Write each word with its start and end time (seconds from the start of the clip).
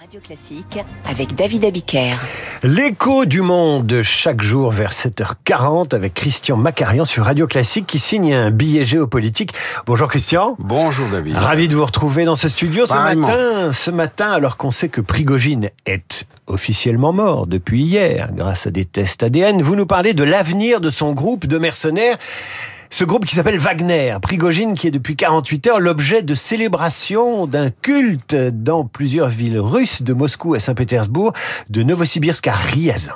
Radio 0.00 0.20
Classique 0.20 0.78
avec 1.08 1.34
David 1.34 1.64
Abiker. 1.64 2.14
L'écho 2.62 3.26
du 3.26 3.42
monde 3.42 4.00
chaque 4.02 4.42
jour 4.42 4.70
vers 4.70 4.90
7h40 4.90 5.94
avec 5.94 6.14
Christian 6.14 6.56
Macarian 6.56 7.04
sur 7.04 7.24
Radio 7.24 7.46
Classique 7.46 7.86
qui 7.86 7.98
signe 7.98 8.34
un 8.34 8.50
billet 8.50 8.84
géopolitique. 8.84 9.52
Bonjour 9.86 10.08
Christian. 10.08 10.56
Bonjour 10.58 11.08
David. 11.08 11.36
Ravi 11.36 11.68
de 11.68 11.76
vous 11.76 11.84
retrouver 11.84 12.24
dans 12.24 12.36
ce 12.36 12.48
studio 12.48 12.86
ce 12.86 12.94
matin. 12.94 13.72
Ce 13.72 13.90
matin, 13.90 14.30
alors 14.32 14.56
qu'on 14.56 14.70
sait 14.70 14.88
que 14.88 15.00
Prigogine 15.00 15.70
est 15.86 16.26
officiellement 16.46 17.12
mort 17.12 17.46
depuis 17.46 17.82
hier 17.82 18.30
grâce 18.32 18.66
à 18.66 18.70
des 18.70 18.84
tests 18.84 19.22
ADN, 19.22 19.62
vous 19.62 19.76
nous 19.76 19.86
parlez 19.86 20.12
de 20.12 20.24
l'avenir 20.24 20.80
de 20.80 20.90
son 20.90 21.12
groupe 21.12 21.46
de 21.46 21.58
mercenaires. 21.58 22.18
Ce 22.94 23.02
groupe 23.02 23.26
qui 23.26 23.34
s'appelle 23.34 23.58
Wagner, 23.58 24.16
Prigogine 24.22 24.74
qui 24.74 24.86
est 24.86 24.92
depuis 24.92 25.16
48 25.16 25.66
heures 25.66 25.80
l'objet 25.80 26.22
de 26.22 26.36
célébration 26.36 27.48
d'un 27.48 27.70
culte 27.70 28.36
dans 28.36 28.84
plusieurs 28.84 29.28
villes 29.30 29.58
russes, 29.58 30.02
de 30.02 30.12
Moscou 30.12 30.54
à 30.54 30.60
Saint-Pétersbourg, 30.60 31.32
de 31.70 31.82
Novosibirsk 31.82 32.46
à 32.46 32.52
Ryazan. 32.52 33.10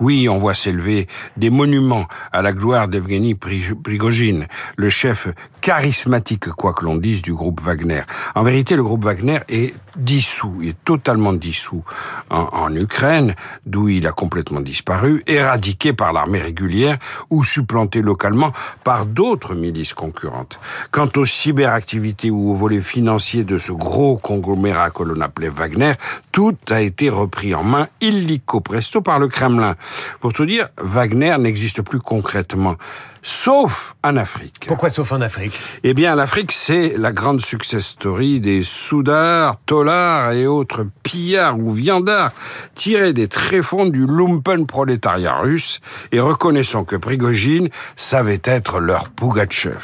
Oui, 0.00 0.28
on 0.28 0.38
voit 0.38 0.56
s'élever 0.56 1.06
des 1.36 1.50
monuments 1.50 2.06
à 2.32 2.42
la 2.42 2.52
gloire 2.52 2.88
d'Evgeny 2.88 3.34
Pri- 3.34 3.80
Prigogine, 3.80 4.46
le 4.74 4.88
chef 4.88 5.28
charismatique, 5.62 6.50
quoi 6.50 6.74
que 6.74 6.84
l'on 6.84 6.96
dise, 6.96 7.22
du 7.22 7.32
groupe 7.32 7.62
Wagner. 7.62 8.02
En 8.34 8.42
vérité, 8.42 8.76
le 8.76 8.82
groupe 8.82 9.04
Wagner 9.04 9.38
est 9.48 9.74
dissous, 9.96 10.58
est 10.62 10.76
totalement 10.84 11.32
dissous 11.32 11.84
en, 12.30 12.48
en 12.52 12.74
Ukraine, 12.74 13.34
d'où 13.64 13.88
il 13.88 14.06
a 14.06 14.12
complètement 14.12 14.60
disparu, 14.60 15.22
éradiqué 15.26 15.92
par 15.92 16.12
l'armée 16.12 16.40
régulière 16.40 16.98
ou 17.30 17.44
supplanté 17.44 18.02
localement 18.02 18.52
par 18.82 19.06
d'autres 19.06 19.54
milices 19.54 19.94
concurrentes. 19.94 20.58
Quant 20.90 21.08
aux 21.16 21.26
cyberactivités 21.26 22.30
ou 22.30 22.50
au 22.50 22.54
volet 22.54 22.80
financier 22.80 23.44
de 23.44 23.58
ce 23.58 23.70
gros 23.72 24.16
conglomérat 24.16 24.90
que 24.90 25.04
l'on 25.04 25.20
appelait 25.20 25.48
Wagner, 25.48 25.92
tout 26.32 26.56
a 26.70 26.80
été 26.80 27.08
repris 27.08 27.54
en 27.54 27.62
main 27.62 27.86
illico 28.00 28.60
presto 28.60 29.00
par 29.00 29.20
le 29.20 29.28
Kremlin. 29.28 29.76
Pour 30.18 30.32
tout 30.32 30.46
dire, 30.46 30.68
Wagner 30.78 31.36
n'existe 31.38 31.82
plus 31.82 32.00
concrètement, 32.00 32.74
sauf 33.22 33.94
en 34.02 34.16
Afrique. 34.16 34.64
Pourquoi 34.66 34.90
sauf 34.90 35.12
en 35.12 35.20
Afrique? 35.20 35.58
Eh 35.84 35.94
bien, 35.94 36.14
l'Afrique, 36.16 36.50
c'est 36.52 36.94
la 36.98 37.12
grande 37.12 37.40
success 37.40 37.86
story 37.86 38.40
des 38.40 38.62
soudards, 38.64 39.56
tolards 39.64 40.32
et 40.32 40.46
autres 40.46 40.86
pillards 41.04 41.58
ou 41.58 41.72
viandards 41.72 42.32
tirés 42.74 43.12
des 43.12 43.28
tréfonds 43.28 43.86
du 43.86 44.06
lumpen 44.06 44.66
prolétariat 44.66 45.38
russe 45.40 45.80
et 46.10 46.18
reconnaissons 46.18 46.84
que 46.84 46.96
Prigogine 46.96 47.68
savait 47.96 48.40
être 48.44 48.80
leur 48.80 49.08
Pougatchev. 49.10 49.78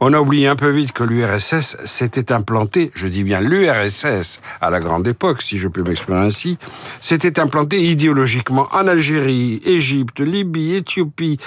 On 0.00 0.12
a 0.12 0.20
oublié 0.20 0.46
un 0.46 0.56
peu 0.56 0.70
vite 0.70 0.92
que 0.92 1.02
l'URSS 1.02 1.76
s'était 1.84 2.32
implanté, 2.32 2.92
je 2.94 3.08
dis 3.08 3.24
bien 3.24 3.40
l'URSS, 3.40 4.40
à 4.60 4.70
la 4.70 4.78
grande 4.80 5.06
époque, 5.08 5.42
si 5.42 5.58
je 5.58 5.66
peux 5.66 5.82
m'exprimer 5.82 6.18
ainsi, 6.20 6.58
s'était 7.00 7.40
implanté 7.40 7.82
idéologiquement 7.82 8.68
en 8.72 8.86
Algérie, 8.86 9.60
Égypte, 9.64 10.20
Libye, 10.20 10.76
Éthiopie, 10.76 11.38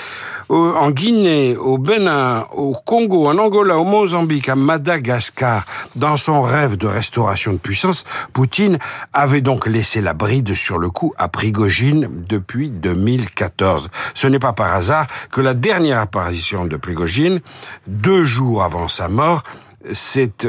au- 0.50 0.72
en 0.76 0.92
Guinée, 0.92 1.21
au 1.22 1.78
Bénin, 1.78 2.46
au 2.54 2.74
Congo, 2.74 3.28
en 3.28 3.38
Angola, 3.38 3.78
au 3.78 3.84
Mozambique, 3.84 4.50
à 4.50 4.56
Madagascar. 4.56 5.66
Dans 5.96 6.18
son 6.18 6.42
rêve 6.42 6.78
de 6.78 6.88
restauration 6.88 7.54
de 7.54 7.58
puissance, 7.58 8.04
Poutine 8.34 8.80
avait 9.14 9.42
donc 9.42 9.68
laissé 9.68 10.02
la 10.02 10.14
bride 10.14 10.54
sur 10.56 10.78
le 10.78 10.90
coup 10.90 11.14
à 11.18 11.28
Prigogine 11.28 12.24
depuis 12.28 12.70
2014. 12.70 13.90
Ce 14.14 14.28
n'est 14.28 14.40
pas 14.40 14.54
par 14.54 14.74
hasard 14.74 15.08
que 15.32 15.42
la 15.42 15.54
dernière 15.54 16.00
apparition 16.00 16.66
de 16.66 16.78
Prigogine, 16.78 17.42
deux 17.88 18.24
jours 18.24 18.64
avant 18.64 18.88
sa 18.88 19.08
mort, 19.08 19.44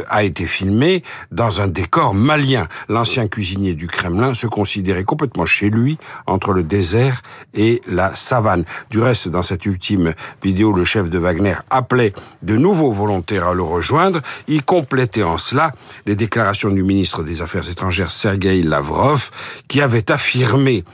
a 0.08 0.22
été 0.22 0.46
filmé 0.46 1.02
dans 1.30 1.60
un 1.60 1.68
décor 1.68 2.14
malien. 2.14 2.66
L'ancien 2.88 3.28
cuisinier 3.28 3.74
du 3.74 3.86
Kremlin 3.86 4.34
se 4.34 4.46
considérait 4.46 5.04
complètement 5.04 5.46
chez 5.46 5.70
lui 5.70 5.98
entre 6.26 6.52
le 6.52 6.62
désert 6.62 7.22
et 7.54 7.82
la 7.86 8.14
savane. 8.14 8.64
Du 8.90 9.00
reste, 9.00 9.28
dans 9.28 9.42
cette 9.42 9.66
ultime 9.66 10.14
vidéo, 10.42 10.72
le 10.72 10.84
chef 10.84 11.10
de 11.10 11.18
Wagner 11.18 11.54
appelait 11.70 12.12
de 12.42 12.56
nouveaux 12.56 12.92
volontaires 12.92 13.48
à 13.48 13.54
le 13.54 13.62
rejoindre. 13.62 14.20
Il 14.48 14.64
complétait 14.64 15.22
en 15.22 15.38
cela 15.38 15.72
les 16.06 16.16
déclarations 16.16 16.70
du 16.70 16.82
ministre 16.82 17.22
des 17.22 17.42
Affaires 17.42 17.68
étrangères 17.68 18.10
Sergei 18.10 18.62
Lavrov, 18.62 19.30
qui 19.68 19.80
avait 19.80 20.10
affirmé 20.10 20.84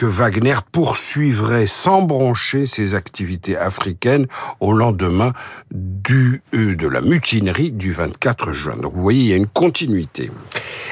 que 0.00 0.06
Wagner 0.06 0.54
poursuivrait 0.72 1.66
sans 1.66 2.00
broncher 2.00 2.64
ses 2.64 2.94
activités 2.94 3.58
africaines 3.58 4.26
au 4.58 4.72
lendemain 4.72 5.34
du, 5.70 6.42
euh, 6.54 6.74
de 6.74 6.88
la 6.88 7.02
mutinerie 7.02 7.70
du 7.70 7.92
24 7.92 8.50
juin. 8.52 8.76
Donc 8.80 8.94
vous 8.94 9.02
voyez, 9.02 9.20
il 9.20 9.26
y 9.26 9.34
a 9.34 9.36
une 9.36 9.46
continuité. 9.46 10.30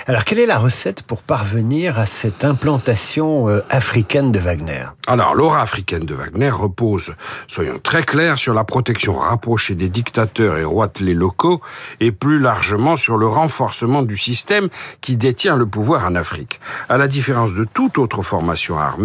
Alors, 0.07 0.25
quelle 0.25 0.39
est 0.39 0.47
la 0.47 0.59
recette 0.59 1.03
pour 1.03 1.23
parvenir 1.23 1.99
à 1.99 2.05
cette 2.05 2.45
implantation 2.45 3.49
euh, 3.49 3.65
africaine 3.71 4.31
de 4.31 4.39
Wagner? 4.39 4.85
Alors, 5.07 5.35
l'aura 5.35 5.63
africaine 5.63 6.05
de 6.05 6.15
Wagner 6.15 6.51
repose, 6.51 7.15
soyons 7.47 7.79
très 7.83 8.03
clairs, 8.03 8.39
sur 8.39 8.53
la 8.53 8.65
protection 8.65 9.17
rapprochée 9.17 9.75
des 9.75 9.89
dictateurs 9.89 10.59
et 10.59 10.65
roitelets 10.65 11.15
locaux 11.15 11.63
et 12.01 12.13
plus 12.13 12.41
largement 12.41 12.97
sur 12.97 13.17
le 13.17 13.27
renforcement 13.27 14.03
du 14.03 14.19
système 14.19 14.69
qui 15.01 15.17
détient 15.17 15.57
le 15.57 15.67
pouvoir 15.67 16.07
en 16.07 16.15
Afrique. 16.15 16.61
À 16.91 16.99
la 16.99 17.09
différence 17.09 17.55
de 17.55 17.65
toute 17.65 17.97
autre 17.97 18.23
formation 18.23 18.79
armée, 18.79 18.98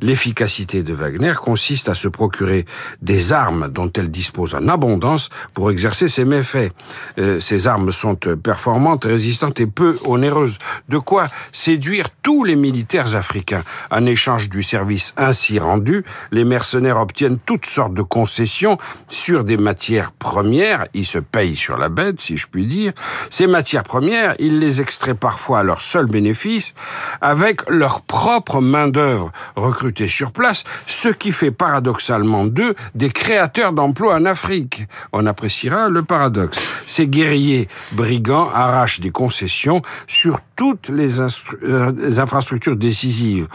l'efficacité 0.00 0.82
de 0.82 0.92
Wagner 0.92 1.34
consiste 1.40 1.88
à 1.88 1.94
se 1.94 2.08
procurer 2.08 2.64
des 3.02 3.32
armes 3.32 3.68
dont 3.70 3.90
elle 3.96 4.10
dispose 4.10 4.54
en 4.54 4.68
abondance 4.68 5.30
pour 5.54 5.70
exercer 5.70 6.08
ses 6.08 6.24
méfaits. 6.24 6.72
Euh, 7.18 7.40
ces 7.40 7.66
armes 7.66 7.92
sont 7.92 8.16
performantes, 8.16 9.04
résistantes 9.04 9.60
et 9.60 9.66
peu 9.66 9.98
onéreuses. 10.04 10.58
De 10.88 10.98
quoi 10.98 11.28
séduire 11.52 12.08
tous 12.22 12.44
les 12.44 12.56
militaires 12.56 13.14
africains. 13.14 13.62
En 13.90 14.06
échange 14.06 14.48
du 14.48 14.62
service 14.62 15.12
ainsi 15.16 15.58
rendu, 15.58 16.04
les 16.32 16.44
mercenaires 16.44 17.00
obtiennent 17.00 17.38
toutes 17.38 17.66
sortes 17.66 17.94
de 17.94 18.02
concessions 18.02 18.78
sur 19.08 19.44
des 19.44 19.56
matières 19.56 20.12
premières. 20.12 20.84
Ils 20.94 21.06
se 21.06 21.18
payent 21.18 21.56
sur 21.56 21.76
la 21.76 21.88
bête, 21.88 22.20
si 22.20 22.36
je 22.36 22.46
puis 22.46 22.66
dire. 22.66 22.92
Ces 23.30 23.46
matières 23.46 23.84
premières, 23.84 24.34
ils 24.38 24.58
les 24.58 24.80
extraient 24.80 25.14
parfois 25.14 25.60
à 25.60 25.62
leur 25.62 25.80
seul 25.80 26.06
bénéfice 26.06 26.74
avec 27.20 27.68
leur 27.70 28.02
propre 28.02 28.60
main-d'œuvre 28.60 29.15
recrutée 29.54 30.08
sur 30.08 30.32
place, 30.32 30.64
ce 30.86 31.08
qui 31.08 31.32
fait 31.32 31.50
paradoxalement 31.50 32.46
d'eux 32.46 32.74
des 32.94 33.10
créateurs 33.10 33.72
d'emplois 33.72 34.16
en 34.16 34.24
Afrique. 34.24 34.86
On 35.12 35.26
appréciera 35.26 35.88
le 35.88 36.02
paradoxe. 36.02 36.58
Ces 36.86 37.08
guerriers 37.08 37.68
brigands 37.92 38.48
arrachent 38.52 39.00
des 39.00 39.10
concessions 39.10 39.82
sur 40.06 40.40
toutes 40.56 40.88
les, 40.88 41.20
euh, 41.20 42.18
infrastructures 42.18 42.76
décisives. 42.76 43.48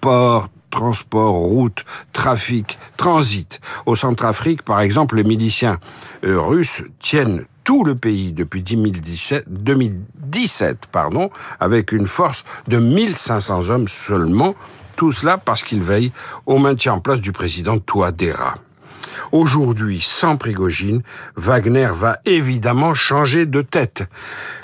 Ports, 0.00 0.48
transport, 0.70 1.34
routes, 1.34 1.84
trafic, 2.12 2.78
transit. 2.96 3.60
Au 3.86 3.96
Centrafrique, 3.96 4.62
par 4.62 4.80
exemple, 4.80 5.16
les 5.16 5.24
miliciens 5.24 5.78
euh, 6.24 6.40
russes 6.40 6.82
tiennent 7.00 7.44
tout 7.64 7.84
le 7.84 7.94
pays 7.94 8.32
depuis 8.32 8.62
2017, 8.62 9.44
2017 9.48 10.86
pardon, 10.90 11.30
avec 11.60 11.92
une 11.92 12.06
force 12.06 12.44
de 12.66 12.78
1500 12.78 13.68
hommes 13.68 13.88
seulement. 13.88 14.54
Tout 14.98 15.12
cela 15.12 15.38
parce 15.38 15.62
qu'ils 15.62 15.84
veillent 15.84 16.10
au 16.44 16.58
maintien 16.58 16.94
en 16.94 16.98
place 16.98 17.20
du 17.20 17.30
président 17.30 17.78
Touadéra. 17.78 18.56
Aujourd'hui, 19.30 20.00
sans 20.00 20.36
Prigogine, 20.36 21.02
Wagner 21.36 21.88
va 21.94 22.18
évidemment 22.24 22.94
changer 22.94 23.46
de 23.46 23.62
tête, 23.62 24.02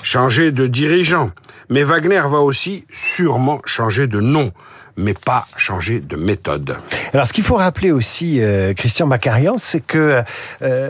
changer 0.03 0.51
de 0.51 0.67
dirigeant. 0.67 1.31
Mais 1.71 1.85
Wagner 1.85 2.23
va 2.29 2.41
aussi 2.41 2.85
sûrement 2.93 3.61
changer 3.65 4.09
de 4.09 4.21
nom, 4.21 4.51
mais 4.97 5.15
pas 5.15 5.47
changer 5.57 6.01
de 6.01 6.17
méthode. 6.17 6.77
Alors, 7.13 7.27
ce 7.27 7.33
qu'il 7.33 7.45
faut 7.45 7.57
rappeler 7.57 7.91
aussi, 7.91 8.41
euh, 8.41 8.75
Christian 8.75 9.07
Macarian, 9.07 9.57
c'est 9.59 9.81
que 9.81 10.23
euh, 10.63 10.89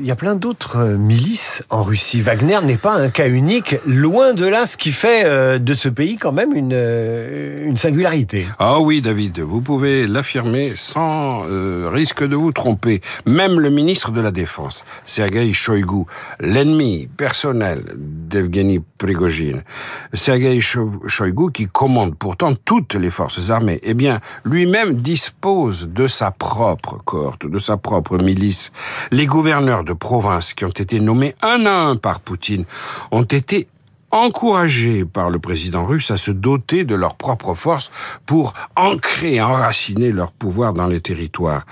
il 0.00 0.06
y 0.06 0.10
a 0.12 0.16
plein 0.16 0.36
d'autres 0.36 0.76
euh, 0.78 0.96
milices 0.96 1.64
en 1.70 1.82
Russie. 1.82 2.20
Wagner 2.22 2.58
n'est 2.62 2.76
pas 2.76 2.94
un 2.94 3.08
cas 3.08 3.28
unique, 3.28 3.76
loin 3.84 4.32
de 4.32 4.46
là, 4.46 4.64
ce 4.66 4.76
qui 4.76 4.92
fait 4.92 5.22
euh, 5.24 5.58
de 5.58 5.74
ce 5.74 5.88
pays 5.88 6.16
quand 6.16 6.30
même 6.32 6.54
une, 6.54 6.72
une 7.66 7.76
singularité. 7.76 8.46
Ah 8.58 8.80
oui, 8.80 9.00
David, 9.02 9.40
vous 9.40 9.60
pouvez 9.60 10.06
l'affirmer 10.06 10.72
sans 10.76 11.42
risque 11.90 12.26
de 12.26 12.36
vous 12.36 12.52
tromper. 12.52 13.00
Même 13.26 13.58
le 13.60 13.70
ministre 13.70 14.12
de 14.12 14.20
la 14.20 14.30
Défense, 14.30 14.84
Sergei 15.04 15.52
Shoigu, 15.52 16.04
l'ennemi 16.40 17.08
personnel 17.16 17.82
d'Evgeny 17.96 18.80
Prigogine, 18.98 19.62
Sergei 20.14 20.60
Sho- 20.60 21.06
Shoigu 21.08 21.50
qui 21.52 21.66
commande 21.66 22.16
pourtant 22.16 22.54
toutes 22.54 22.94
les 22.94 23.10
forces 23.18 23.50
armées, 23.50 23.80
eh 23.82 23.94
bien, 23.94 24.20
lui-même 24.44 24.94
dispose 24.94 25.88
de 25.88 26.06
sa 26.06 26.30
propre 26.30 26.98
cohorte, 27.04 27.48
de 27.48 27.58
sa 27.58 27.76
propre 27.76 28.16
milice. 28.16 28.70
Les 29.10 29.26
gouverneurs 29.26 29.82
de 29.82 29.92
province 29.92 30.54
qui 30.54 30.64
ont 30.64 30.78
été 30.84 31.00
nommés 31.00 31.34
un 31.42 31.66
à 31.66 31.72
un 31.72 31.96
par 31.96 32.20
Poutine 32.20 32.64
ont 33.10 33.24
été 33.24 33.66
encouragés 34.10 35.04
par 35.04 35.30
le 35.30 35.38
président 35.38 35.84
russe 35.84 36.10
à 36.10 36.16
se 36.16 36.30
doter 36.30 36.84
de 36.84 36.94
leurs 36.94 37.16
propres 37.16 37.54
forces 37.54 37.90
pour 38.26 38.54
ancrer, 38.76 39.40
enraciner 39.40 40.12
leur 40.12 40.32
pouvoir 40.32 40.72
dans 40.72 40.86
les 40.86 41.00
territoires. 41.00 41.66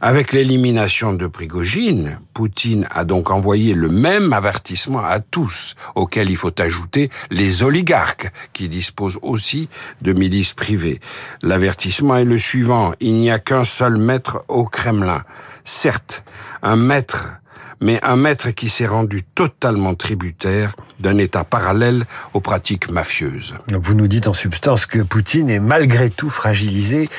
Avec 0.00 0.32
l'élimination 0.32 1.12
de 1.12 1.26
Prigogine, 1.26 2.20
Poutine 2.34 2.86
a 2.90 3.04
donc 3.04 3.30
envoyé 3.30 3.74
le 3.74 3.88
même 3.88 4.32
avertissement 4.32 5.04
à 5.04 5.20
tous, 5.20 5.74
auquel 5.94 6.30
il 6.30 6.36
faut 6.36 6.60
ajouter 6.60 7.10
les 7.30 7.62
oligarques, 7.62 8.32
qui 8.52 8.68
disposent 8.68 9.18
aussi 9.22 9.68
de 10.00 10.12
milices 10.12 10.52
privées. 10.52 11.00
L'avertissement 11.42 12.16
est 12.16 12.24
le 12.24 12.38
suivant, 12.38 12.92
il 13.00 13.14
n'y 13.14 13.30
a 13.30 13.38
qu'un 13.38 13.64
seul 13.64 13.96
maître 13.96 14.40
au 14.48 14.64
Kremlin. 14.64 15.22
Certes, 15.64 16.24
un 16.62 16.76
maître 16.76 17.41
mais 17.82 17.98
un 18.02 18.16
maître 18.16 18.50
qui 18.50 18.70
s'est 18.70 18.86
rendu 18.86 19.22
totalement 19.22 19.94
tributaire 19.94 20.74
d'un 21.00 21.18
État 21.18 21.44
parallèle 21.44 22.04
aux 22.32 22.40
pratiques 22.40 22.90
mafieuses. 22.90 23.54
vous 23.68 23.94
nous 23.94 24.06
dites 24.06 24.28
en 24.28 24.32
substance 24.32 24.86
que 24.86 25.00
Poutine 25.00 25.50
est 25.50 25.58
malgré 25.58 26.08
tout 26.08 26.30
fragilisé 26.30 27.10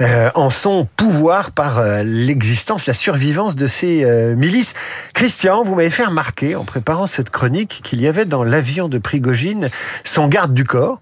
euh, 0.00 0.30
en 0.34 0.50
son 0.50 0.88
pouvoir 0.96 1.50
par 1.50 1.78
euh, 1.78 2.02
l'existence, 2.02 2.86
la 2.86 2.94
survivance 2.94 3.54
de 3.54 3.66
ses 3.66 4.04
euh, 4.04 4.34
milices. 4.34 4.72
Christian, 5.12 5.62
vous 5.62 5.74
m'avez 5.74 5.90
fait 5.90 6.06
remarquer 6.06 6.56
en 6.56 6.64
préparant 6.64 7.06
cette 7.06 7.30
chronique 7.30 7.80
qu'il 7.84 8.00
y 8.00 8.06
avait 8.06 8.24
dans 8.24 8.44
l'avion 8.44 8.88
de 8.88 8.98
Prigogine 8.98 9.68
son 10.04 10.28
garde 10.28 10.54
du 10.54 10.64
corps 10.64 11.00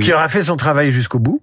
qui 0.00 0.12
aura 0.12 0.28
fait 0.28 0.42
son 0.42 0.56
travail 0.56 0.90
jusqu'au 0.90 1.18
bout. 1.18 1.40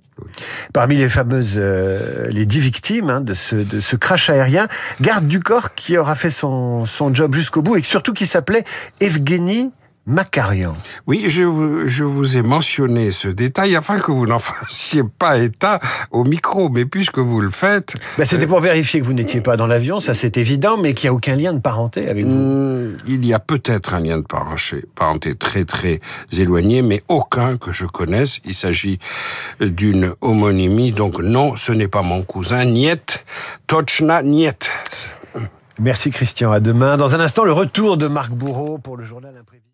Parmi 0.74 0.96
les 0.96 1.10
fameuses, 1.10 1.56
euh, 1.58 2.28
les 2.30 2.46
dix 2.46 2.60
victimes 2.60 3.10
hein, 3.10 3.22
de, 3.22 3.34
ce, 3.34 3.56
de 3.56 3.80
ce 3.80 3.96
crash 3.96 4.30
aérien, 4.30 4.68
garde 5.02 5.28
du 5.28 5.40
corps 5.40 5.74
qui 5.76 5.98
aura 5.98 6.16
fait 6.16 6.30
son, 6.30 6.86
son 6.86 7.14
job 7.14 7.34
jusqu'au 7.34 7.62
bout 7.62 7.78
et 7.78 7.84
surtout 7.84 8.14
qui 8.14 8.26
s'appelait 8.26 8.64
Evgeny 9.00 9.72
Macarian. 10.10 10.74
Oui, 11.06 11.26
je 11.28 11.44
vous, 11.44 11.88
je 11.88 12.04
vous 12.04 12.36
ai 12.36 12.42
mentionné 12.42 13.12
ce 13.12 13.28
détail 13.28 13.76
afin 13.76 14.00
que 14.00 14.12
vous 14.12 14.26
n'en 14.26 14.40
fassiez 14.40 15.04
pas 15.04 15.38
état 15.38 15.80
au 16.10 16.24
micro, 16.24 16.70
mais 16.70 16.86
puisque 16.86 17.20
vous 17.20 17.42
le 17.42 17.52
faites... 17.52 17.96
Ben, 18.18 18.26
C'était 18.26 18.48
pour 18.48 18.60
vérifier 18.60 19.00
que 19.00 19.06
vous 19.06 19.14
n'étiez 19.14 19.42
pas 19.42 19.56
dans 19.56 19.68
l'avion, 19.68 20.00
ça 20.00 20.16
c'est 20.16 20.38
évident, 20.38 20.78
mais 20.78 20.96
qu'il 20.96 21.08
n'y 21.08 21.12
a 21.12 21.14
aucun 21.14 21.36
lien 21.36 21.54
de 21.54 21.60
parenté 21.60 22.10
avec 22.10 22.26
vous. 22.26 22.32
Hmm, 22.32 22.98
il 23.06 23.24
y 23.24 23.36
a 23.36 23.40
peut-être 23.40 23.94
un 23.94 24.00
lien 24.00 24.18
de 24.18 24.26
parenté, 24.26 24.84
parenté 24.96 25.36
très 25.36 25.64
très 25.64 26.00
éloigné, 26.32 26.82
mais 26.82 27.04
aucun 27.08 27.58
que 27.58 27.72
je 27.72 27.86
connaisse. 27.86 28.40
Il 28.46 28.56
s'agit 28.56 28.98
d'une 29.62 30.14
homonymie, 30.22 30.90
donc 30.90 31.20
non, 31.20 31.56
ce 31.56 31.72
n'est 31.72 31.88
pas 31.88 32.02
mon 32.02 32.24
cousin. 32.24 32.66
Niet, 32.66 33.24
Tochna 33.68 34.24
Niet. 34.24 34.72
Merci 35.80 36.10
Christian, 36.10 36.52
à 36.52 36.60
demain. 36.60 36.98
Dans 36.98 37.14
un 37.14 37.20
instant, 37.20 37.44
le 37.44 37.54
retour 37.54 37.96
de 37.96 38.08
Marc 38.08 38.32
Bourreau 38.32 38.80
pour 38.80 38.98
le 38.98 39.06
journal 39.06 39.36
imprévu. 39.40 39.69